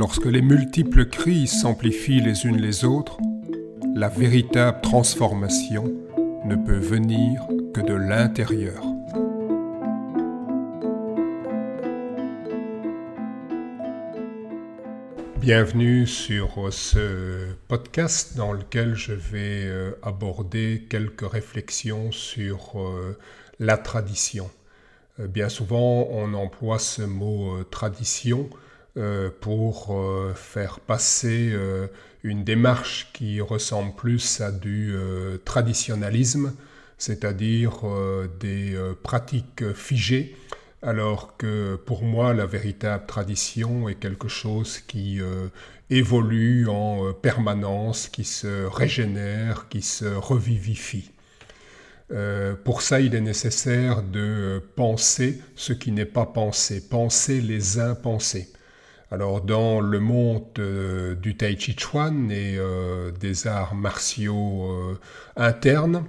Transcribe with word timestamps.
Lorsque 0.00 0.24
les 0.24 0.40
multiples 0.40 1.04
crises 1.04 1.60
s'amplifient 1.60 2.22
les 2.22 2.46
unes 2.46 2.56
les 2.56 2.86
autres, 2.86 3.18
la 3.94 4.08
véritable 4.08 4.80
transformation 4.80 5.92
ne 6.46 6.56
peut 6.56 6.78
venir 6.78 7.46
que 7.74 7.82
de 7.82 7.92
l'intérieur. 7.92 8.82
Bienvenue 15.36 16.06
sur 16.06 16.72
ce 16.72 17.52
podcast 17.68 18.38
dans 18.38 18.54
lequel 18.54 18.94
je 18.94 19.12
vais 19.12 19.66
euh, 19.66 19.92
aborder 20.02 20.86
quelques 20.88 21.30
réflexions 21.30 22.10
sur 22.10 22.80
euh, 22.80 23.18
la 23.58 23.76
tradition. 23.76 24.50
Euh, 25.18 25.26
bien 25.26 25.50
souvent, 25.50 26.08
on 26.10 26.32
emploie 26.32 26.78
ce 26.78 27.02
mot 27.02 27.62
tradition 27.64 28.48
pour 29.40 29.96
faire 30.34 30.80
passer 30.80 31.54
une 32.22 32.44
démarche 32.44 33.10
qui 33.12 33.40
ressemble 33.40 33.94
plus 33.94 34.40
à 34.40 34.50
du 34.50 34.94
traditionnalisme, 35.44 36.52
c'est-à-dire 36.98 37.82
des 38.40 38.76
pratiques 39.02 39.72
figées 39.74 40.34
alors 40.82 41.36
que 41.36 41.76
pour 41.76 42.02
moi 42.02 42.32
la 42.32 42.46
véritable 42.46 43.06
tradition 43.06 43.88
est 43.88 43.96
quelque 43.96 44.28
chose 44.28 44.78
qui 44.78 45.20
euh, 45.20 45.48
évolue 45.90 46.68
en 46.68 47.06
euh, 47.06 47.12
permanence, 47.12 48.08
qui 48.08 48.24
se 48.24 48.64
régénère, 48.64 49.68
qui 49.68 49.82
se 49.82 50.06
revivifie. 50.06 51.10
Euh, 52.12 52.54
pour 52.64 52.82
ça, 52.82 53.00
il 53.00 53.14
est 53.14 53.20
nécessaire 53.20 54.02
de 54.02 54.62
penser 54.74 55.40
ce 55.54 55.72
qui 55.72 55.92
n'est 55.92 56.06
pas 56.06 56.26
pensé, 56.26 56.88
penser 56.88 57.40
les 57.40 57.78
impensés. 57.78 58.48
Alors 59.10 59.40
dans 59.40 59.80
le 59.80 59.98
monde 59.98 60.44
du 61.20 61.36
Tai 61.36 61.58
Chi 61.58 61.74
Chuan 61.76 62.30
et 62.30 62.58
des 63.18 63.46
arts 63.48 63.74
martiaux 63.74 64.96
internes, 65.36 66.04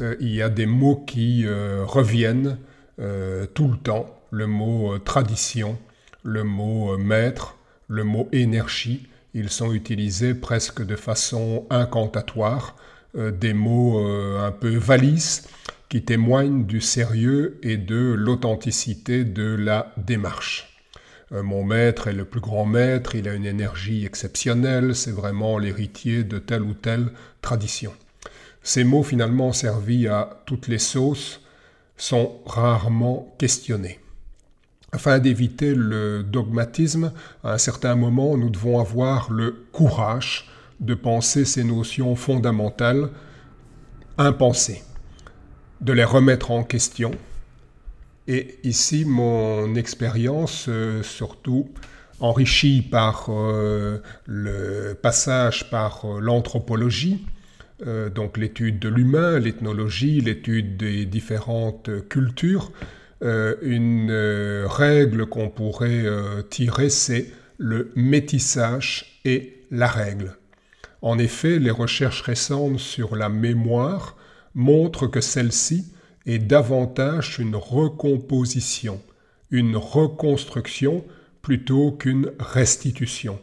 il 0.00 0.34
y 0.34 0.40
a 0.40 0.48
des 0.48 0.64
mots 0.64 1.04
qui 1.06 1.46
reviennent 1.46 2.56
euh, 3.02 3.46
tout 3.46 3.68
le 3.68 3.76
temps 3.78 4.20
le 4.30 4.46
mot 4.46 4.94
euh, 4.94 4.98
tradition, 4.98 5.78
le 6.22 6.44
mot 6.44 6.92
euh, 6.92 6.98
maître, 6.98 7.56
le 7.88 8.04
mot 8.04 8.28
énergie. 8.32 9.08
Ils 9.34 9.48
sont 9.48 9.72
utilisés 9.72 10.34
presque 10.34 10.84
de 10.84 10.94
façon 10.94 11.66
incantatoire, 11.70 12.76
des 13.14 13.52
mots 13.52 13.98
un 14.38 14.52
peu 14.52 14.74
valises 14.76 15.48
qui 15.90 16.02
témoignent 16.02 16.64
du 16.64 16.80
sérieux 16.80 17.58
et 17.62 17.78
de 17.78 18.12
l'authenticité 18.12 19.24
de 19.24 19.54
la 19.54 19.92
démarche. 19.96 20.71
Mon 21.32 21.64
maître 21.64 22.08
est 22.08 22.12
le 22.12 22.24
plus 22.24 22.40
grand 22.40 22.66
maître, 22.66 23.14
il 23.14 23.28
a 23.28 23.34
une 23.34 23.46
énergie 23.46 24.04
exceptionnelle, 24.04 24.94
c'est 24.94 25.12
vraiment 25.12 25.58
l'héritier 25.58 26.24
de 26.24 26.38
telle 26.38 26.62
ou 26.62 26.74
telle 26.74 27.08
tradition. 27.40 27.92
Ces 28.62 28.84
mots 28.84 29.02
finalement 29.02 29.52
servis 29.52 30.08
à 30.08 30.42
toutes 30.46 30.68
les 30.68 30.78
sauces, 30.78 31.42
sont 32.02 32.40
rarement 32.46 33.32
questionnés. 33.38 34.00
Afin 34.90 35.20
d'éviter 35.20 35.72
le 35.72 36.24
dogmatisme, 36.24 37.12
à 37.44 37.52
un 37.52 37.58
certain 37.58 37.94
moment, 37.94 38.36
nous 38.36 38.50
devons 38.50 38.80
avoir 38.80 39.30
le 39.32 39.64
courage 39.72 40.50
de 40.80 40.94
penser 40.94 41.44
ces 41.44 41.62
notions 41.62 42.16
fondamentales 42.16 43.08
impensées, 44.18 44.82
de 45.80 45.92
les 45.92 46.04
remettre 46.04 46.50
en 46.50 46.64
question. 46.64 47.12
Et 48.28 48.58
ici, 48.62 49.04
mon 49.04 49.74
expérience, 49.74 50.66
euh, 50.68 51.02
surtout 51.02 51.68
enrichie 52.20 52.82
par 52.82 53.26
euh, 53.30 53.98
le 54.26 54.94
passage 54.94 55.68
par 55.70 56.04
euh, 56.04 56.20
l'anthropologie, 56.20 57.24
donc 58.14 58.38
l'étude 58.38 58.78
de 58.78 58.88
l'humain, 58.88 59.40
l'ethnologie, 59.40 60.20
l'étude 60.20 60.76
des 60.76 61.04
différentes 61.04 61.90
cultures. 62.08 62.70
Une 63.20 64.12
règle 64.66 65.26
qu'on 65.26 65.48
pourrait 65.48 66.04
tirer, 66.48 66.90
c'est 66.90 67.26
le 67.58 67.90
métissage 67.96 69.20
et 69.24 69.64
la 69.72 69.88
règle. 69.88 70.36
En 71.00 71.18
effet, 71.18 71.58
les 71.58 71.72
recherches 71.72 72.22
récentes 72.22 72.78
sur 72.78 73.16
la 73.16 73.28
mémoire 73.28 74.16
montrent 74.54 75.08
que 75.08 75.20
celle-ci 75.20 75.92
est 76.26 76.38
davantage 76.38 77.38
une 77.38 77.56
recomposition, 77.56 79.00
une 79.50 79.76
reconstruction 79.76 81.04
plutôt 81.42 81.92
qu'une 81.92 82.30
restitution. 82.38 83.38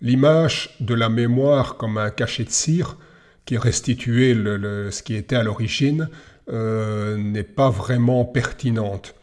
L'image 0.00 0.76
de 0.80 0.94
la 0.94 1.08
mémoire 1.08 1.76
comme 1.76 1.98
un 1.98 2.10
cachet 2.10 2.44
de 2.44 2.50
cire 2.50 2.96
qui 3.44 3.56
restituait 3.56 4.34
ce 4.34 5.02
qui 5.02 5.14
était 5.14 5.36
à 5.36 5.42
l'origine 5.42 6.08
euh, 6.50 7.16
n'est 7.16 7.42
pas 7.42 7.70
vraiment 7.70 8.24
pertinente. 8.24 9.14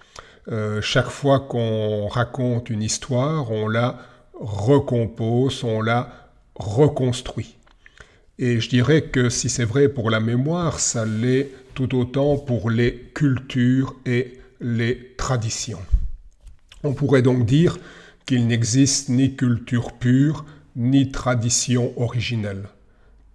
Euh, 0.52 0.82
chaque 0.82 1.10
fois 1.10 1.40
qu'on 1.40 2.08
raconte 2.08 2.70
une 2.70 2.84
histoire, 2.84 3.52
on 3.52 3.68
la 3.68 4.00
recompose, 4.34 5.64
on 5.64 5.82
la 5.82 6.10
reconstruit. 6.56 7.58
Et 8.38 8.60
je 8.60 8.70
dirais 8.70 9.04
que 9.04 9.30
si 9.30 9.50
c'est 9.50 9.64
vrai 9.64 9.88
pour 9.88 10.10
la 10.10 10.20
mémoire, 10.20 10.80
ça 10.80 11.06
l'est 11.06 11.52
tout 11.76 11.94
autant 11.96 12.38
pour 12.38 12.72
les 12.72 13.12
cultures 13.14 13.96
et 14.06 14.40
les 14.60 15.14
traditions. 15.18 15.82
On 16.84 16.94
pourrait 16.94 17.22
donc 17.22 17.46
dire 17.46 17.78
qu'il 18.26 18.48
n'existe 18.48 19.10
ni 19.10 19.36
culture 19.36 19.92
pure, 19.94 20.46
ni 20.76 21.12
tradition 21.12 21.94
originelle. 22.02 22.70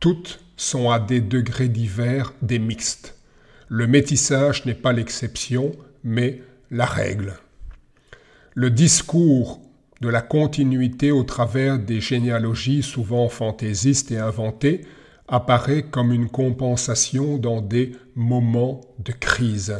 Toutes 0.01 0.41
sont 0.57 0.91
à 0.91 0.99
des 0.99 1.21
degrés 1.21 1.69
divers 1.69 2.33
des 2.43 2.59
mixtes. 2.59 3.17
Le 3.69 3.87
métissage 3.87 4.67
n'est 4.67 4.75
pas 4.75 4.93
l'exception, 4.93 5.73
mais 6.03 6.43
la 6.71 6.87
règle. 6.87 7.35
Le 8.55 8.71
discours 8.71 9.61
de 10.01 10.09
la 10.09 10.23
continuité 10.23 11.13
au 11.13 11.23
travers 11.23 11.79
des 11.79 12.01
généalogies 12.01 12.83
souvent 12.83 13.29
fantaisistes 13.29 14.11
et 14.11 14.19
inventées 14.19 14.83
apparaît 15.31 15.85
comme 15.85 16.13
une 16.13 16.29
compensation 16.29 17.39
dans 17.39 17.63
des 17.63 17.93
moments 18.15 18.83
de 18.99 19.13
crise. 19.13 19.77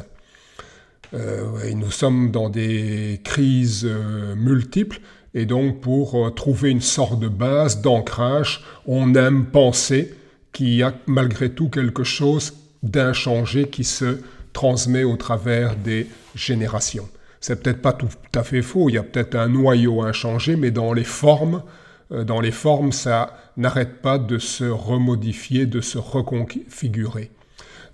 Euh, 1.13 1.75
nous 1.75 1.91
sommes 1.91 2.31
dans 2.31 2.49
des 2.49 3.21
crises 3.25 3.85
euh, 3.85 4.37
multiples 4.37 5.01
et 5.35 5.45
donc 5.45 5.81
pour 5.81 6.27
euh, 6.27 6.31
trouver 6.31 6.71
une 6.71 6.81
sorte 6.81 7.19
de 7.19 7.29
base, 7.29 7.83
d'ancrage, 7.83 8.65
on 8.87 9.15
aime 9.15 9.47
penser 9.47 10.15
qu'il 10.53 10.75
y 10.75 10.85
a 10.85 10.95
malgré 11.07 11.51
tout 11.51 11.69
quelque 11.69 12.05
chose 12.05 12.55
d'inchangé 12.85 13.69
qui 13.69 13.83
se 13.83 14.21
transmet 14.53 15.03
au 15.03 15.17
travers 15.17 15.75
des 15.75 16.07
générations. 16.37 17.09
C'est 17.41 17.61
peut-être 17.61 17.83
pas 17.83 17.93
tout 17.93 18.09
à 18.35 18.45
fait 18.45 18.63
faux, 18.63 18.89
il 18.89 18.95
y 18.95 18.99
a 18.99 19.03
peut-être 19.03 19.35
un 19.35 19.49
noyau 19.49 20.03
inchangé, 20.03 20.57
mais 20.57 20.71
dans 20.71 20.93
les 20.93 21.05
formes, 21.05 21.63
dans 22.11 22.41
les 22.41 22.51
formes, 22.51 22.93
ça 22.93 23.37
n'arrête 23.57 24.03
pas 24.03 24.19
de 24.19 24.39
se 24.39 24.65
remodifier, 24.65 25.67
de 25.67 25.81
se 25.81 25.99
reconfigurer. 25.99 27.31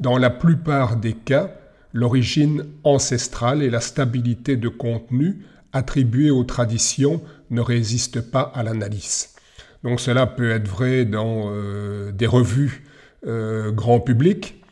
Dans 0.00 0.18
la 0.18 0.30
plupart 0.30 0.96
des 0.96 1.12
cas, 1.12 1.50
l'origine 1.92 2.64
ancestrale 2.84 3.62
et 3.62 3.70
la 3.70 3.80
stabilité 3.80 4.56
de 4.56 4.68
contenu 4.68 5.44
attribuée 5.72 6.30
aux 6.30 6.44
traditions 6.44 7.22
ne 7.50 7.60
résistent 7.60 8.20
pas 8.20 8.52
à 8.54 8.62
l'analyse. 8.62 9.30
Donc 9.82 10.00
cela 10.00 10.26
peut 10.26 10.50
être 10.50 10.68
vrai 10.68 11.04
dans 11.04 11.44
euh, 11.46 12.12
des 12.12 12.26
revues 12.26 12.84
euh, 13.26 13.70
grand 13.72 14.00
public. 14.00 14.62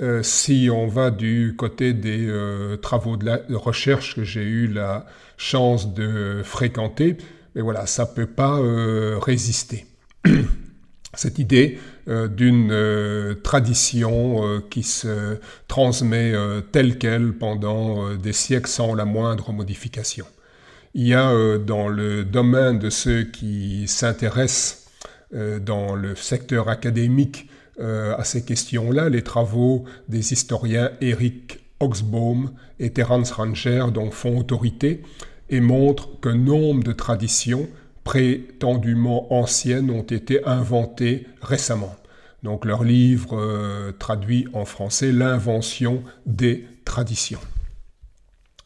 Euh, 0.00 0.22
si 0.22 0.70
on 0.72 0.86
va 0.86 1.10
du 1.10 1.54
côté 1.56 1.92
des 1.92 2.32
travaux 2.80 3.16
de, 3.16 3.54
recherche 3.54 4.16
que 4.16 4.24
j'ai 4.24 4.44
eu 4.44 4.66
la 4.66 5.04
chance 5.36 5.92
de 5.92 6.40
fréquenter, 6.42 7.18
mais 7.54 7.62
voilà, 7.62 7.86
ça 7.86 8.04
ne 8.04 8.14
peut 8.14 8.26
pas 8.26 8.58
résister. 9.20 9.86
Cette 11.14 11.38
idée 11.38 11.78
d'une 12.06 13.36
tradition 13.42 14.62
qui 14.70 14.82
se 14.82 15.36
transmet 15.68 16.32
telle 16.72 16.96
qu'elle 16.96 17.34
pendant 17.34 18.14
des 18.14 18.32
siècles 18.32 18.70
sans 18.70 18.94
la 18.94 19.04
moindre 19.04 19.52
modification. 19.52 20.24
Il 20.94 21.06
y 21.06 21.14
a 21.14 21.30
euh, 21.30 21.58
dans 21.58 21.88
le 21.88 22.22
domaine 22.22 22.78
de 22.78 22.90
ceux 22.90 23.24
qui 23.24 23.88
s'intéressent 23.88 24.90
euh, 25.34 25.58
dans 25.58 25.94
le 25.94 26.14
secteur 26.14 26.68
académique 26.68 27.48
euh, 27.80 28.14
à 28.18 28.24
ces 28.24 28.44
questions-là 28.44 29.08
les 29.08 29.22
travaux 29.22 29.84
des 30.08 30.34
historiens 30.34 30.90
Eric 31.00 31.60
Oxbaum 31.80 32.52
et 32.78 32.90
Terence 32.92 33.32
Ranger 33.32 33.86
dont 33.94 34.10
font 34.10 34.38
autorité 34.38 35.02
et 35.52 35.60
montrent 35.60 36.18
que 36.20 36.28
nombre 36.28 36.82
de 36.82 36.92
traditions 36.92 37.68
prétendument 38.02 39.32
anciennes 39.32 39.90
ont 39.90 40.02
été 40.02 40.44
inventées 40.44 41.28
récemment. 41.40 41.94
Donc 42.42 42.64
leur 42.64 42.82
livre 42.82 43.92
traduit 44.00 44.48
en 44.52 44.64
français 44.64 45.12
L'invention 45.12 46.02
des 46.26 46.66
traditions. 46.84 47.38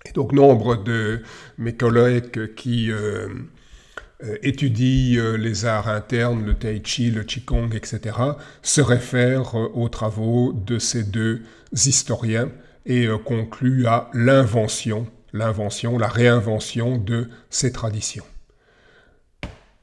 Et 0.07 0.13
donc 0.13 0.33
nombre 0.33 0.77
de 0.83 1.23
mes 1.59 1.75
collègues 1.75 2.55
qui 2.55 2.91
euh, 2.91 3.29
euh, 4.25 4.37
étudie 4.43 5.17
euh, 5.19 5.37
les 5.37 5.65
arts 5.65 5.89
internes, 5.89 6.45
le 6.45 6.55
tai 6.55 6.81
chi, 6.85 7.11
le 7.11 7.25
qigong, 7.25 7.71
etc., 7.75 8.17
se 8.63 8.81
réfère 8.81 9.55
aux 9.55 9.89
travaux 9.89 10.53
de 10.53 10.79
ces 10.79 11.03
deux 11.03 11.43
historiens 11.73 12.51
et 12.89 13.09
conclut 13.25 13.87
à 13.87 14.11
l'invention, 14.15 15.09
l'invention, 15.37 15.99
la 15.99 16.09
réinvention 16.09 16.99
de 16.99 17.29
ces 17.51 17.73
traditions. 17.73 18.25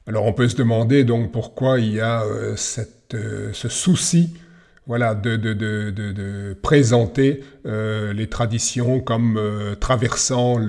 Alors 0.06 0.26
on 0.26 0.34
peut 0.34 0.50
se 0.50 0.58
demander 0.58 1.04
donc 1.06 1.32
pourquoi 1.32 1.80
il 1.80 1.94
y 1.94 2.02
a 2.02 2.24
cette, 2.58 3.16
ce 3.54 3.70
souci 3.70 4.34
voilà, 4.86 5.16
de, 5.16 5.38
de, 5.38 5.54
de, 5.54 5.92
de 5.92 6.58
présenter 6.62 7.42
euh, 7.66 8.12
les 8.14 8.28
traditions 8.28 9.00
comme 9.00 9.38
euh, 9.38 9.76
traversant 9.76 10.60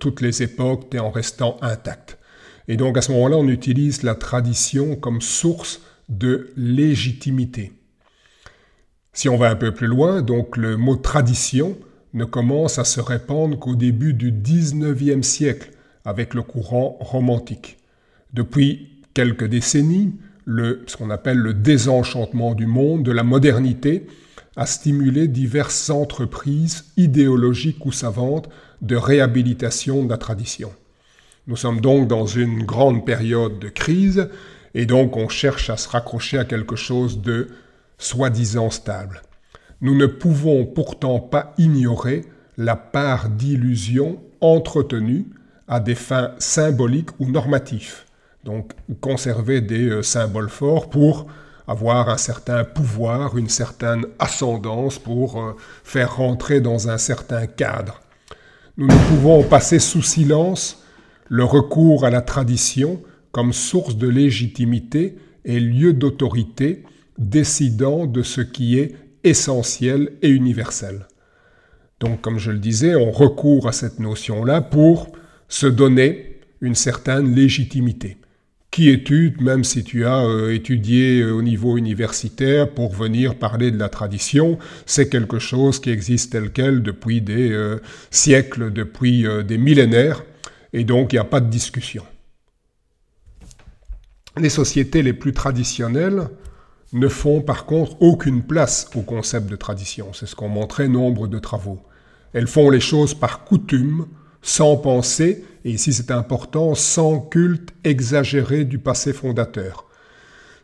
toutes 0.00 0.20
les 0.20 0.42
époques 0.42 0.92
et 0.94 0.98
en 0.98 1.10
restant 1.10 1.56
intactes. 1.62 2.18
Et 2.66 2.76
donc 2.76 2.98
à 2.98 3.02
ce 3.02 3.12
moment-là, 3.12 3.36
on 3.36 3.48
utilise 3.48 4.02
la 4.02 4.14
tradition 4.14 4.96
comme 4.96 5.20
source 5.20 5.82
de 6.08 6.50
légitimité. 6.56 7.72
Si 9.12 9.28
on 9.28 9.36
va 9.36 9.50
un 9.50 9.56
peu 9.56 9.72
plus 9.72 9.86
loin, 9.86 10.22
donc 10.22 10.56
le 10.56 10.76
mot 10.76 10.96
tradition 10.96 11.76
ne 12.14 12.24
commence 12.24 12.78
à 12.78 12.84
se 12.84 13.00
répandre 13.00 13.58
qu'au 13.58 13.74
début 13.74 14.14
du 14.14 14.32
XIXe 14.32 15.26
siècle 15.26 15.70
avec 16.04 16.32
le 16.34 16.42
courant 16.42 16.96
romantique. 17.00 17.78
Depuis 18.32 18.88
quelques 19.14 19.46
décennies, 19.46 20.14
ce 20.46 20.96
qu'on 20.96 21.10
appelle 21.10 21.38
le 21.38 21.54
désenchantement 21.54 22.54
du 22.54 22.66
monde, 22.66 23.02
de 23.02 23.12
la 23.12 23.22
modernité, 23.22 24.06
a 24.56 24.66
stimulé 24.66 25.26
diverses 25.26 25.90
entreprises 25.90 26.84
idéologiques 26.96 27.84
ou 27.84 27.92
savantes 27.92 28.48
de 28.82 28.96
réhabilitation 28.96 30.04
de 30.04 30.10
la 30.10 30.18
tradition. 30.18 30.72
Nous 31.46 31.56
sommes 31.56 31.80
donc 31.80 32.06
dans 32.06 32.26
une 32.26 32.62
grande 32.62 33.04
période 33.04 33.58
de 33.58 33.68
crise 33.68 34.28
et 34.74 34.86
donc 34.86 35.16
on 35.16 35.28
cherche 35.28 35.70
à 35.70 35.76
se 35.76 35.88
raccrocher 35.88 36.38
à 36.38 36.44
quelque 36.44 36.76
chose 36.76 37.20
de 37.20 37.48
soi-disant 37.98 38.70
stable. 38.70 39.22
Nous 39.80 39.96
ne 39.96 40.06
pouvons 40.06 40.64
pourtant 40.66 41.20
pas 41.20 41.52
ignorer 41.58 42.24
la 42.56 42.76
part 42.76 43.28
d'illusion 43.28 44.20
entretenue 44.40 45.26
à 45.68 45.80
des 45.80 45.94
fins 45.94 46.32
symboliques 46.38 47.10
ou 47.18 47.26
normatives 47.26 48.04
donc 48.44 48.72
conserver 49.00 49.60
des 49.60 49.88
euh, 49.88 50.02
symboles 50.02 50.50
forts 50.50 50.90
pour 50.90 51.26
avoir 51.66 52.10
un 52.10 52.18
certain 52.18 52.64
pouvoir, 52.64 53.38
une 53.38 53.48
certaine 53.48 54.06
ascendance, 54.18 54.98
pour 54.98 55.42
euh, 55.42 55.56
faire 55.82 56.16
rentrer 56.16 56.60
dans 56.60 56.88
un 56.90 56.98
certain 56.98 57.46
cadre. 57.46 58.00
Nous 58.76 58.86
ne 58.86 59.08
pouvons 59.08 59.42
passer 59.42 59.78
sous 59.78 60.02
silence 60.02 60.82
le 61.28 61.44
recours 61.44 62.04
à 62.04 62.10
la 62.10 62.20
tradition 62.20 63.00
comme 63.32 63.52
source 63.52 63.96
de 63.96 64.08
légitimité 64.08 65.16
et 65.44 65.58
lieu 65.58 65.92
d'autorité 65.92 66.84
décidant 67.18 68.06
de 68.06 68.22
ce 68.22 68.40
qui 68.40 68.78
est 68.78 68.94
essentiel 69.24 70.12
et 70.22 70.28
universel. 70.28 71.06
Donc, 72.00 72.20
comme 72.20 72.38
je 72.38 72.50
le 72.50 72.58
disais, 72.58 72.94
on 72.94 73.10
recourt 73.10 73.66
à 73.66 73.72
cette 73.72 73.98
notion-là 73.98 74.60
pour 74.60 75.12
se 75.48 75.66
donner 75.66 76.40
une 76.60 76.74
certaine 76.74 77.34
légitimité 77.34 78.18
qui 78.74 78.90
étude, 78.90 79.40
même 79.40 79.62
si 79.62 79.84
tu 79.84 80.04
as 80.04 80.24
euh, 80.24 80.52
étudié 80.52 81.20
euh, 81.20 81.30
au 81.30 81.42
niveau 81.42 81.78
universitaire 81.78 82.68
pour 82.68 82.92
venir 82.92 83.36
parler 83.36 83.70
de 83.70 83.78
la 83.78 83.88
tradition, 83.88 84.58
c'est 84.84 85.08
quelque 85.08 85.38
chose 85.38 85.78
qui 85.78 85.90
existe 85.90 86.32
tel 86.32 86.50
quel 86.50 86.82
depuis 86.82 87.20
des 87.20 87.52
euh, 87.52 87.80
siècles, 88.10 88.72
depuis 88.72 89.26
des 89.46 89.58
millénaires, 89.58 90.24
et 90.72 90.82
donc 90.82 91.12
il 91.12 91.16
n'y 91.16 91.20
a 91.20 91.24
pas 91.24 91.38
de 91.38 91.48
discussion. 91.48 92.02
Les 94.36 94.48
sociétés 94.48 95.02
les 95.02 95.12
plus 95.12 95.32
traditionnelles 95.32 96.26
ne 96.94 97.08
font 97.08 97.42
par 97.42 97.66
contre 97.66 98.00
aucune 98.00 98.42
place 98.42 98.88
au 98.94 99.02
concept 99.02 99.50
de 99.50 99.56
tradition, 99.56 100.12
c'est 100.12 100.26
ce 100.26 100.34
qu'ont 100.34 100.48
montré 100.48 100.88
nombre 100.88 101.26
de 101.26 101.38
travaux. 101.38 101.80
Elles 102.32 102.46
font 102.46 102.70
les 102.70 102.80
choses 102.80 103.14
par 103.14 103.44
coutume, 103.44 104.06
sans 104.42 104.76
pensée, 104.76 105.44
et 105.64 105.70
ici 105.70 105.92
c'est 105.92 106.12
important, 106.12 106.74
sans 106.74 107.18
culte 107.20 107.70
exagéré 107.82 108.64
du 108.64 108.78
passé 108.78 109.12
fondateur. 109.12 109.86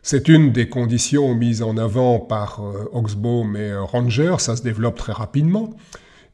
C'est 0.03 0.29
une 0.29 0.51
des 0.51 0.69
conditions 0.69 1.35
mises 1.35 1.61
en 1.61 1.77
avant 1.77 2.19
par 2.19 2.61
euh, 2.63 2.89
Oxbow 2.93 3.45
et 3.55 3.71
euh, 3.71 3.83
Ranger, 3.83 4.35
ça 4.39 4.55
se 4.55 4.63
développe 4.63 4.97
très 4.97 5.13
rapidement. 5.13 5.75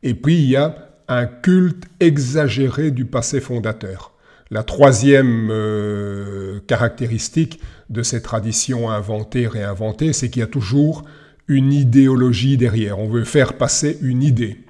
Et 0.04 0.14
puis 0.14 0.36
il 0.36 0.50
y 0.50 0.56
a 0.56 0.90
un 1.08 1.26
culte 1.26 1.86
exagéré 2.00 2.92
du 2.92 3.06
passé 3.06 3.42
fondateur. 3.42 4.14
La 4.50 4.64
troisième 4.64 5.50
euh, 5.52 6.60
caractéristique 6.68 7.60
de 7.90 8.02
ces 8.02 8.22
traditions 8.22 8.90
inventées, 8.90 9.48
réinventées, 9.48 10.14
c'est 10.14 10.30
qu'il 10.30 10.40
y 10.40 10.44
a 10.44 10.48
toujours 10.48 11.04
une 11.48 11.74
idéologie 11.74 12.58
derrière. 12.58 13.00
On 13.00 13.10
veut 13.10 13.26
faire 13.26 13.54
passer 13.54 13.98
une 14.02 14.24
idée. 14.24 14.64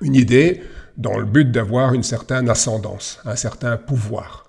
Une 0.00 0.14
idée, 0.14 0.62
dans 0.96 1.18
le 1.18 1.26
but 1.26 1.50
d'avoir 1.50 1.94
une 1.94 2.02
certaine 2.02 2.48
ascendance, 2.48 3.20
un 3.24 3.36
certain 3.36 3.76
pouvoir. 3.76 4.44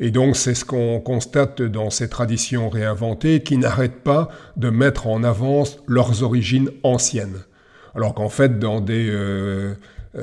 Et 0.00 0.10
donc 0.10 0.36
c'est 0.36 0.54
ce 0.54 0.64
qu'on 0.64 1.00
constate 1.00 1.62
dans 1.62 1.90
ces 1.90 2.08
traditions 2.08 2.68
réinventées 2.68 3.42
qui 3.42 3.58
n'arrêtent 3.58 4.02
pas 4.02 4.28
de 4.56 4.70
mettre 4.70 5.06
en 5.06 5.22
avance 5.22 5.78
leurs 5.86 6.22
origines 6.22 6.70
anciennes. 6.82 7.44
Alors 7.94 8.14
qu'en 8.14 8.28
fait, 8.28 8.58
dans 8.58 8.80
des 8.80 9.08
euh, 9.08 9.74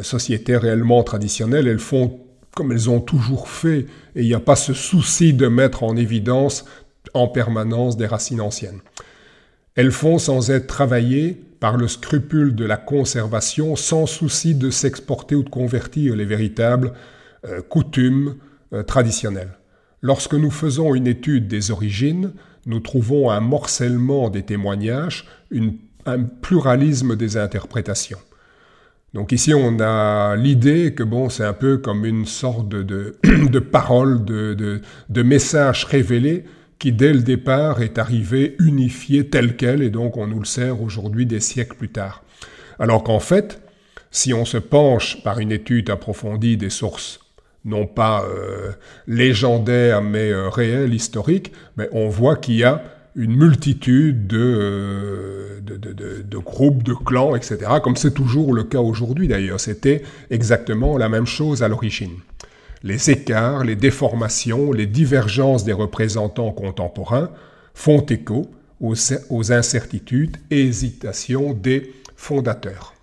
sociétés 0.01 0.57
réellement 0.57 1.03
traditionnelles, 1.03 1.67
elles 1.67 1.79
font 1.79 2.19
comme 2.55 2.71
elles 2.71 2.89
ont 2.89 2.99
toujours 2.99 3.49
fait, 3.49 3.85
et 4.15 4.21
il 4.21 4.27
n'y 4.27 4.33
a 4.33 4.39
pas 4.39 4.55
ce 4.55 4.73
souci 4.73 5.33
de 5.33 5.47
mettre 5.47 5.83
en 5.83 5.95
évidence 5.95 6.65
en 7.13 7.27
permanence 7.27 7.97
des 7.97 8.05
racines 8.05 8.41
anciennes. 8.41 8.81
Elles 9.75 9.91
font 9.91 10.17
sans 10.17 10.51
être 10.51 10.67
travaillées 10.67 11.41
par 11.59 11.77
le 11.77 11.87
scrupule 11.87 12.55
de 12.55 12.65
la 12.65 12.77
conservation 12.77 13.75
sans 13.75 14.05
souci 14.05 14.55
de 14.55 14.69
s'exporter 14.69 15.35
ou 15.35 15.43
de 15.43 15.49
convertir 15.49 16.15
les 16.15 16.25
véritables 16.25 16.93
euh, 17.47 17.61
coutumes 17.61 18.35
euh, 18.73 18.83
traditionnelles. 18.83 19.57
Lorsque 20.01 20.33
nous 20.33 20.51
faisons 20.51 20.95
une 20.95 21.07
étude 21.07 21.47
des 21.47 21.71
origines, 21.71 22.33
nous 22.65 22.79
trouvons 22.79 23.29
un 23.29 23.39
morcellement 23.39 24.29
des 24.29 24.43
témoignages, 24.43 25.27
un 26.05 26.23
pluralisme 26.23 27.15
des 27.15 27.37
interprétations. 27.37 28.19
Donc 29.13 29.33
ici, 29.33 29.53
on 29.53 29.79
a 29.81 30.35
l'idée 30.37 30.93
que 30.93 31.03
bon, 31.03 31.29
c'est 31.29 31.43
un 31.43 31.53
peu 31.53 31.77
comme 31.77 32.05
une 32.05 32.25
sorte 32.25 32.69
de, 32.69 33.17
parole, 33.71 34.23
de, 34.23 34.81
message 35.21 35.83
révélé 35.85 36.45
qui 36.79 36.93
dès 36.93 37.13
le 37.13 37.19
départ 37.19 37.81
est 37.81 37.97
arrivé 37.97 38.55
unifié 38.59 39.27
tel 39.27 39.55
quel, 39.55 39.83
et 39.83 39.89
donc 39.89 40.17
on 40.17 40.27
nous 40.27 40.39
le 40.39 40.45
sert 40.45 40.81
aujourd'hui 40.81 41.25
des 41.25 41.39
siècles 41.39 41.75
plus 41.75 41.89
tard. 41.89 42.23
Alors 42.79 43.03
qu'en 43.03 43.19
fait, 43.19 43.61
si 44.09 44.33
on 44.33 44.45
se 44.45 44.57
penche 44.57 45.21
par 45.23 45.39
une 45.39 45.51
étude 45.51 45.89
approfondie 45.89 46.57
des 46.57 46.71
sources, 46.71 47.19
non 47.65 47.85
pas 47.85 48.23
euh, 48.23 48.71
légendaires 49.07 50.01
mais 50.01 50.31
euh, 50.31 50.49
réelles, 50.49 50.93
historiques, 50.93 51.51
on 51.91 52.09
voit 52.09 52.37
qu'il 52.37 52.55
y 52.55 52.63
a 52.63 52.81
une 53.15 53.35
multitude 53.35 54.27
de, 54.27 55.61
groupes, 56.37 56.83
de 56.83 56.93
clans, 56.93 57.35
etc., 57.35 57.59
comme 57.83 57.95
c'est 57.95 58.13
toujours 58.13 58.53
le 58.53 58.63
cas 58.63 58.79
aujourd'hui 58.79 59.27
d'ailleurs. 59.27 59.59
C'était 59.59 60.03
exactement 60.29 60.97
la 60.97 61.09
même 61.09 61.25
chose 61.25 61.63
à 61.63 61.67
l'origine 61.67 62.17
les 62.83 63.11
écarts, 63.11 63.63
les 63.63 63.75
déformations, 63.75 64.71
les 64.71 64.87
divergences 64.87 65.63
des 65.63 65.73
représentants 65.73 66.51
contemporains 66.51 67.29
font 67.73 68.01
écho 68.01 68.49
aux, 68.79 69.51
incertitudes 69.51 70.37
et 70.49 70.65
hésitations 70.65 71.53
des 71.53 71.93
fondateurs. 72.15 72.95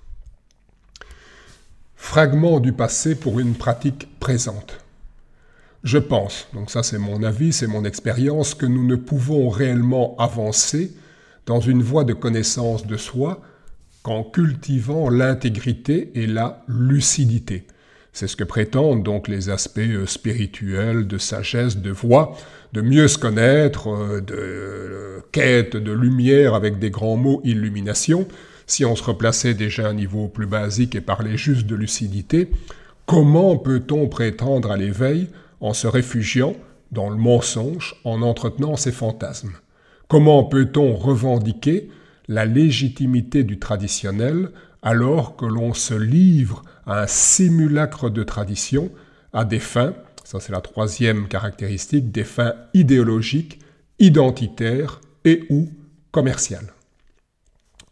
Fragment 1.94 2.58
du 2.58 2.72
passé 2.72 3.14
pour 3.14 3.38
une 3.38 3.54
pratique 3.54 4.08
présente. 4.18 4.84
Je 5.84 5.98
pense, 5.98 6.48
donc 6.54 6.70
ça 6.70 6.82
c'est 6.82 6.98
mon 6.98 7.22
avis, 7.22 7.52
c'est 7.52 7.68
mon 7.68 7.84
expérience, 7.84 8.54
que 8.54 8.66
nous 8.66 8.86
ne 8.86 8.96
pouvons 8.96 9.48
réellement 9.48 10.16
avancer 10.18 10.92
dans 11.46 11.60
une 11.60 11.82
voie 11.82 12.04
de 12.04 12.14
connaissance 12.14 12.86
de 12.86 12.96
soi 12.96 13.40
qu'en 14.02 14.24
cultivant 14.24 15.08
l'intégrité 15.08 16.10
et 16.14 16.26
la 16.26 16.64
lucidité. 16.66 17.66
C'est 18.12 18.26
ce 18.26 18.36
que 18.36 18.44
prétendent 18.44 19.04
donc 19.04 19.28
les 19.28 19.48
aspects 19.50 19.78
euh, 19.78 20.06
spirituels, 20.06 21.06
de 21.06 21.18
sagesse, 21.18 21.76
de 21.76 21.90
voix, 21.90 22.36
de 22.72 22.80
mieux 22.80 23.06
se 23.06 23.16
connaître, 23.16 23.88
euh, 23.88 24.20
de 24.20 24.34
euh, 24.34 25.20
quête 25.30 25.76
de 25.76 25.92
lumière 25.92 26.54
avec 26.54 26.78
des 26.80 26.90
grands 26.90 27.16
mots 27.16 27.40
illumination. 27.44 28.26
Si 28.66 28.84
on 28.84 28.96
se 28.96 29.04
replaçait 29.04 29.54
déjà 29.54 29.86
à 29.86 29.90
un 29.90 29.94
niveau 29.94 30.26
plus 30.26 30.46
basique 30.46 30.96
et 30.96 31.00
parlait 31.00 31.36
juste 31.36 31.66
de 31.66 31.76
lucidité, 31.76 32.50
comment 33.06 33.56
peut-on 33.56 34.08
prétendre 34.08 34.72
à 34.72 34.76
l'éveil 34.76 35.28
en 35.60 35.74
se 35.74 35.86
réfugiant 35.86 36.54
dans 36.92 37.10
le 37.10 37.16
mensonge, 37.16 37.96
en 38.04 38.22
entretenant 38.22 38.76
ses 38.76 38.92
fantasmes 38.92 39.52
Comment 40.08 40.44
peut-on 40.44 40.96
revendiquer 40.96 41.90
la 42.28 42.46
légitimité 42.46 43.44
du 43.44 43.58
traditionnel 43.58 44.50
alors 44.82 45.36
que 45.36 45.44
l'on 45.44 45.74
se 45.74 45.94
livre 45.94 46.62
à 46.86 47.02
un 47.02 47.06
simulacre 47.06 48.08
de 48.08 48.22
tradition 48.22 48.90
à 49.32 49.44
des 49.44 49.58
fins, 49.58 49.94
ça 50.24 50.40
c'est 50.40 50.52
la 50.52 50.60
troisième 50.60 51.28
caractéristique, 51.28 52.10
des 52.10 52.24
fins 52.24 52.54
idéologiques, 52.72 53.58
identitaires 53.98 55.00
et 55.24 55.44
ou 55.50 55.70
commerciales. 56.10 56.72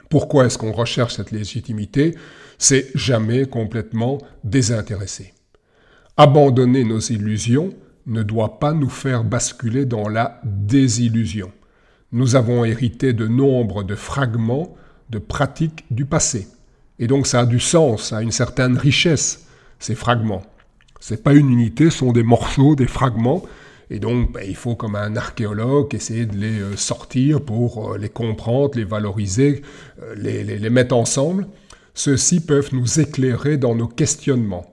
Pourquoi 0.08 0.46
est-ce 0.46 0.56
qu'on 0.56 0.72
recherche 0.72 1.16
cette 1.16 1.32
légitimité? 1.32 2.14
C'est 2.58 2.90
jamais 2.94 3.44
complètement 3.46 4.18
désintéressé. 4.44 5.34
Abandonner 6.18 6.84
nos 6.84 6.98
illusions 6.98 7.70
ne 8.06 8.22
doit 8.22 8.58
pas 8.58 8.72
nous 8.72 8.88
faire 8.88 9.22
basculer 9.22 9.84
dans 9.84 10.08
la 10.08 10.40
désillusion. 10.44 11.52
Nous 12.12 12.36
avons 12.36 12.64
hérité 12.64 13.12
de 13.12 13.26
nombre 13.26 13.82
de 13.82 13.94
fragments 13.94 14.74
de 15.10 15.18
pratiques 15.18 15.84
du 15.90 16.06
passé. 16.06 16.48
Et 16.98 17.06
donc 17.06 17.26
ça 17.26 17.40
a 17.40 17.46
du 17.46 17.60
sens, 17.60 18.04
ça 18.04 18.18
a 18.18 18.22
une 18.22 18.32
certaine 18.32 18.78
richesse, 18.78 19.46
ces 19.78 19.94
fragments. 19.94 20.42
Ce 21.00 21.14
n'est 21.14 21.20
pas 21.20 21.34
une 21.34 21.50
unité, 21.50 21.90
ce 21.90 21.98
sont 21.98 22.12
des 22.12 22.22
morceaux, 22.22 22.74
des 22.74 22.86
fragments. 22.86 23.42
Et 23.90 23.98
donc, 23.98 24.32
ben, 24.32 24.42
il 24.48 24.56
faut, 24.56 24.74
comme 24.74 24.96
un 24.96 25.14
archéologue, 25.14 25.94
essayer 25.94 26.26
de 26.26 26.36
les 26.36 26.58
euh, 26.58 26.76
sortir 26.76 27.40
pour 27.40 27.92
euh, 27.92 27.98
les 27.98 28.08
comprendre, 28.08 28.76
les 28.76 28.84
valoriser, 28.84 29.62
euh, 30.02 30.14
les, 30.16 30.42
les 30.42 30.70
mettre 30.70 30.96
ensemble. 30.96 31.46
Ceux-ci 31.94 32.40
peuvent 32.40 32.70
nous 32.72 32.98
éclairer 32.98 33.58
dans 33.58 33.76
nos 33.76 33.86
questionnements, 33.86 34.66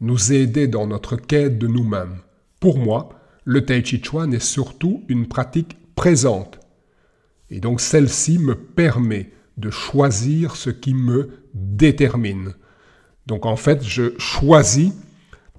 nous 0.00 0.32
aider 0.32 0.66
dans 0.66 0.86
notre 0.86 1.16
quête 1.16 1.58
de 1.58 1.66
nous-mêmes. 1.66 2.18
Pour 2.58 2.78
moi, 2.78 3.10
le 3.44 3.64
Tai 3.64 3.84
Chi 3.84 4.02
Chuan 4.02 4.32
est 4.32 4.42
surtout 4.42 5.02
une 5.08 5.26
pratique 5.26 5.76
présente. 5.94 6.60
Et 7.50 7.60
donc 7.60 7.80
celle-ci 7.80 8.38
me 8.38 8.54
permet 8.54 9.30
de 9.56 9.70
choisir 9.70 10.56
ce 10.56 10.70
qui 10.70 10.94
me 10.94 11.30
détermine. 11.54 12.54
Donc 13.26 13.44
en 13.44 13.56
fait, 13.56 13.84
je 13.84 14.12
choisis 14.18 14.92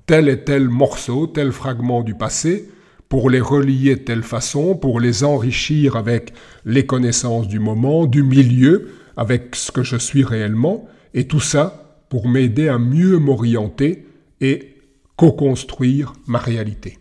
tel 0.05 0.29
et 0.29 0.43
tel 0.43 0.69
morceau, 0.69 1.27
tel 1.27 1.51
fragment 1.51 2.01
du 2.01 2.15
passé, 2.15 2.69
pour 3.09 3.29
les 3.29 3.41
relier 3.41 3.97
de 3.97 4.01
telle 4.01 4.23
façon, 4.23 4.75
pour 4.75 4.99
les 4.99 5.23
enrichir 5.23 5.97
avec 5.97 6.33
les 6.65 6.85
connaissances 6.85 7.47
du 7.47 7.59
moment, 7.59 8.05
du 8.07 8.23
milieu, 8.23 8.89
avec 9.17 9.55
ce 9.55 9.71
que 9.71 9.83
je 9.83 9.97
suis 9.97 10.23
réellement, 10.23 10.87
et 11.13 11.27
tout 11.27 11.41
ça 11.41 11.99
pour 12.09 12.27
m'aider 12.27 12.69
à 12.69 12.77
mieux 12.77 13.19
m'orienter 13.19 14.05
et 14.41 14.75
co-construire 15.15 16.13
ma 16.27 16.39
réalité. 16.39 16.99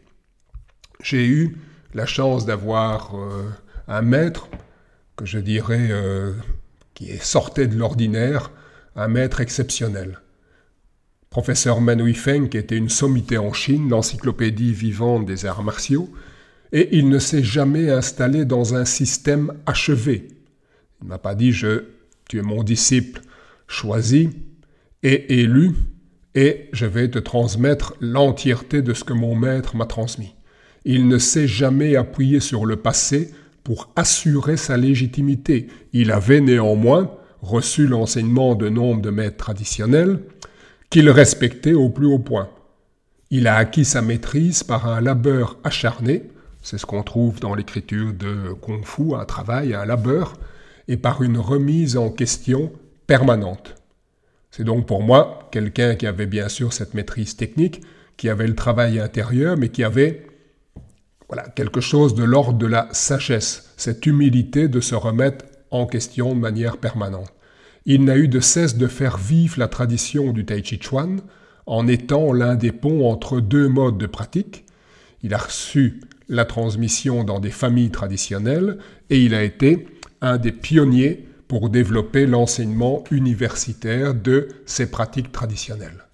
J'ai 1.02 1.26
eu 1.26 1.56
la 1.94 2.06
chance 2.06 2.47
d'avoir 2.47 3.16
euh, 3.16 3.49
un 3.88 4.02
maître 4.02 4.49
que 5.16 5.25
je 5.26 5.38
dirais 5.38 5.88
euh, 5.90 6.32
qui 6.94 7.16
sortait 7.18 7.66
de 7.66 7.76
l'ordinaire, 7.76 8.50
un 8.94 9.09
maître 9.09 9.40
exceptionnel. 9.40 10.20
Professeur 11.30 11.80
Manui 11.80 12.14
Feng, 12.14 12.49
qui 12.49 12.59
était 12.59 12.76
une 12.76 12.88
sommité 12.88 13.38
en 13.38 13.52
Chine, 13.52 13.88
l'encyclopédie 13.88 14.73
vivante 14.73 15.26
des 15.26 15.47
arts 15.47 15.62
martiaux, 15.62 16.11
et 16.73 16.97
il 16.97 17.09
ne 17.09 17.18
s'est 17.18 17.42
jamais 17.42 17.90
installé 17.90 18.44
dans 18.44 18.75
un 18.75 18.85
système 18.85 19.52
achevé. 19.66 20.28
Il 21.00 21.04
ne 21.04 21.09
m'a 21.09 21.18
pas 21.18 21.35
dit 21.35 21.52
je, 21.52 21.85
tu 22.28 22.38
es 22.38 22.42
mon 22.42 22.62
disciple 22.62 23.23
choisi 23.66 24.30
et 25.02 25.40
élu, 25.40 25.73
et 26.34 26.68
je 26.72 26.87
vais 26.87 27.08
te 27.08 27.18
transmettre 27.18 27.94
l'entièreté 28.00 28.82
de 28.82 28.94
ce 28.94 29.04
que 29.04 29.12
mon 29.12 29.34
maître 29.34 29.76
m'a 29.76 29.87
transmis. 29.87 30.34
Il 30.84 31.08
ne 31.08 31.18
s'est 31.18 31.49
jamais 31.49 31.96
appuyé 31.96 32.40
sur 32.40 32.66
le 32.66 32.76
passé 32.76 33.32
pour 33.64 33.90
assurer 33.96 34.56
sa 34.56 34.76
légitimité. 34.76 35.68
Il 35.92 36.10
avait 36.12 36.40
néanmoins 36.40 37.10
reçu 37.42 37.87
l'enseignement 37.87 38.54
de 38.54 38.68
nombre 38.68 39.02
de 39.02 39.10
maîtres 39.10 39.37
traditionnels 39.37 40.20
qu'il 40.88 41.08
respectait 41.10 41.72
au 41.72 41.88
plus 41.88 42.06
haut 42.06 42.18
point. 42.18 42.49
Il 43.30 43.46
a 43.46 43.56
acquis 43.56 43.84
sa 43.84 44.02
maîtrise 44.02 44.62
par 44.62 44.88
un 44.88 45.00
labeur 45.00 45.58
acharné, 45.62 46.25
c'est 46.62 46.78
ce 46.78 46.87
qu'on 46.87 47.02
trouve 47.02 47.40
dans 47.40 47.54
l'écriture 47.54 48.12
de 48.12 48.52
Kung 48.60 48.84
Fu, 48.84 49.14
un 49.14 49.25
travail, 49.25 49.72
un 49.75 49.87
labeur, 49.87 50.34
et 50.88 50.96
par 50.96 51.22
une 51.22 51.38
remise 51.38 51.96
en 51.96 52.10
question 52.10 52.72
permanente. 53.06 53.79
C'est 54.50 54.64
donc 54.64 54.87
pour 54.87 55.02
moi 55.02 55.49
quelqu'un 55.52 55.95
qui 55.95 56.07
avait 56.07 56.26
bien 56.26 56.49
sûr 56.49 56.73
cette 56.73 56.95
maîtrise 56.95 57.37
technique, 57.37 57.80
qui 58.16 58.28
avait 58.28 58.49
le 58.49 58.54
travail 58.54 58.99
intérieur, 58.99 59.57
mais 59.57 59.69
qui 59.69 59.85
avait 59.85 60.26
voilà, 61.28 61.45
quelque 61.49 61.80
chose 61.80 62.14
de 62.14 62.25
l'ordre 62.25 62.59
de 62.59 62.66
la 62.66 62.88
sagesse, 62.90 63.73
cette 63.76 64.04
humilité 64.04 64.66
de 64.66 64.80
se 64.80 64.97
remettre 64.97 65.45
en 65.71 65.87
question 65.87 66.35
de 66.35 66.40
manière 66.40 66.78
permanente. 66.78 67.33
Il 67.87 68.04
n'a 68.04 68.16
eu 68.16 68.28
de 68.28 68.40
cesse 68.40 68.76
de 68.76 68.88
faire 68.88 69.16
vivre 69.16 69.59
la 69.59 69.69
tradition 69.69 70.33
du 70.33 70.45
Tai 70.45 70.62
Chi 70.64 70.80
Chuan 70.80 71.21
en 71.66 71.87
étant 71.87 72.33
l'un 72.33 72.57
des 72.57 72.73
ponts 72.73 73.09
entre 73.09 73.40
deux 73.40 73.69
modes 73.69 73.97
de 73.97 74.07
pratique. 74.07 74.64
Il 75.23 75.33
a 75.33 75.38
reçu 75.38 76.00
la 76.28 76.45
transmission 76.45 77.23
dans 77.23 77.38
des 77.38 77.50
familles 77.50 77.90
traditionnelles 77.90 78.78
et 79.09 79.23
il 79.23 79.35
a 79.35 79.45
été 79.45 79.87
un 80.21 80.37
des 80.37 80.52
pionniers 80.52 81.28
pour 81.50 81.69
développer 81.69 82.26
l'enseignement 82.26 83.02
universitaire 83.11 84.14
de 84.14 84.47
ces 84.66 84.88
pratiques 84.88 85.33
traditionnelles. 85.33 86.04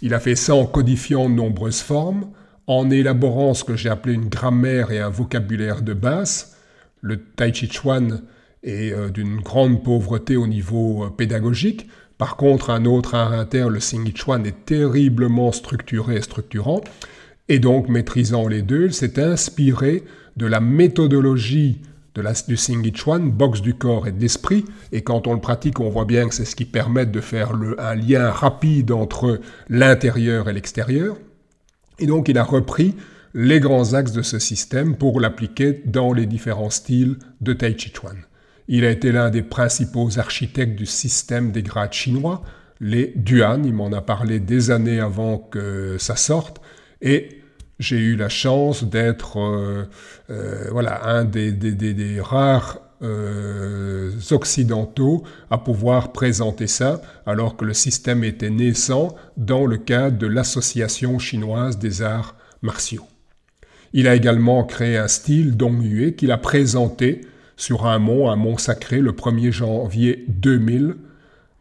Il 0.00 0.14
a 0.14 0.18
fait 0.18 0.34
ça 0.34 0.54
en 0.54 0.64
codifiant 0.64 1.28
nombreuses 1.28 1.82
formes, 1.82 2.30
en 2.66 2.88
élaborant 2.88 3.52
ce 3.52 3.64
que 3.64 3.76
j'ai 3.76 3.90
appelé 3.90 4.14
une 4.14 4.30
grammaire 4.30 4.90
et 4.90 4.98
un 4.98 5.10
vocabulaire 5.10 5.82
de 5.82 5.92
base. 5.92 6.56
Le 7.02 7.20
Tai 7.20 7.52
Chi 7.52 7.68
Chuan 7.70 8.22
est 8.62 8.94
euh, 8.94 9.10
d'une 9.10 9.42
grande 9.42 9.84
pauvreté 9.84 10.38
au 10.38 10.46
niveau 10.46 11.04
euh, 11.04 11.10
pédagogique. 11.10 11.86
Par 12.16 12.36
contre, 12.36 12.70
un 12.70 12.86
autre 12.86 13.14
art 13.14 13.34
interne, 13.34 13.74
le 13.74 13.80
Sing 13.80 14.10
Chuan, 14.16 14.46
est 14.46 14.64
terriblement 14.64 15.52
structuré 15.52 16.16
et 16.16 16.22
structurant. 16.22 16.80
Et 17.50 17.58
donc, 17.58 17.90
maîtrisant 17.90 18.48
les 18.48 18.62
deux, 18.62 18.86
il 18.86 18.94
s'est 18.94 19.22
inspiré 19.22 20.04
de 20.38 20.46
la 20.46 20.60
méthodologie 20.60 21.82
de 22.18 22.22
la, 22.22 22.32
du 22.46 22.56
Sing 22.56 22.94
Chuan, 22.94 23.30
boxe 23.30 23.62
du 23.62 23.74
corps 23.74 24.08
et 24.08 24.12
de 24.12 24.20
l'esprit. 24.20 24.64
Et 24.90 25.02
quand 25.02 25.26
on 25.28 25.34
le 25.34 25.40
pratique, 25.40 25.78
on 25.78 25.88
voit 25.88 26.04
bien 26.04 26.28
que 26.28 26.34
c'est 26.34 26.44
ce 26.44 26.56
qui 26.56 26.64
permet 26.64 27.06
de 27.06 27.20
faire 27.20 27.52
le, 27.52 27.80
un 27.80 27.94
lien 27.94 28.30
rapide 28.30 28.90
entre 28.90 29.40
l'intérieur 29.68 30.48
et 30.48 30.52
l'extérieur. 30.52 31.16
Et 32.00 32.06
donc, 32.06 32.28
il 32.28 32.36
a 32.36 32.44
repris 32.44 32.94
les 33.34 33.60
grands 33.60 33.94
axes 33.94 34.12
de 34.12 34.22
ce 34.22 34.38
système 34.38 34.96
pour 34.96 35.20
l'appliquer 35.20 35.82
dans 35.86 36.12
les 36.12 36.26
différents 36.26 36.70
styles 36.70 37.18
de 37.40 37.52
Tai 37.52 37.78
Chi 37.78 37.92
Chuan. 37.94 38.16
Il 38.66 38.84
a 38.84 38.90
été 38.90 39.12
l'un 39.12 39.30
des 39.30 39.42
principaux 39.42 40.18
architectes 40.18 40.76
du 40.76 40.86
système 40.86 41.52
des 41.52 41.62
grades 41.62 41.92
chinois, 41.92 42.42
les 42.80 43.12
Duan, 43.16 43.64
il 43.64 43.74
m'en 43.74 43.92
a 43.92 44.00
parlé 44.00 44.40
des 44.40 44.70
années 44.70 45.00
avant 45.00 45.38
que 45.38 45.96
ça 45.98 46.16
sorte, 46.16 46.60
et 47.00 47.37
j'ai 47.78 47.98
eu 47.98 48.16
la 48.16 48.28
chance 48.28 48.84
d'être 48.84 49.38
euh, 49.38 49.84
euh, 50.30 50.68
voilà, 50.70 51.06
un 51.06 51.24
des, 51.24 51.52
des, 51.52 52.20
rares 52.20 52.80
euh, 53.02 54.10
occidentaux 54.30 55.22
à 55.50 55.58
pouvoir 55.58 56.12
présenter 56.12 56.66
ça, 56.66 57.00
alors 57.26 57.56
que 57.56 57.64
le 57.64 57.74
système 57.74 58.24
était 58.24 58.50
naissant 58.50 59.14
dans 59.36 59.66
le 59.66 59.76
cadre 59.76 60.18
de 60.18 60.26
l'Association 60.26 61.18
chinoise 61.18 61.78
des 61.78 62.02
arts 62.02 62.34
martiaux. 62.62 63.06
Il 63.92 64.08
a 64.08 64.14
également 64.14 64.64
créé 64.64 64.96
un 64.98 65.08
style 65.08 65.56
Dongyue 65.56 66.14
qu'il 66.14 66.32
a 66.32 66.38
présenté 66.38 67.22
sur 67.56 67.86
un 67.86 67.98
mont, 67.98 68.30
un 68.30 68.36
mont 68.36 68.58
sacré, 68.58 69.00
le 69.00 69.12
1er 69.12 69.50
janvier 69.50 70.24
2000, 70.28 70.96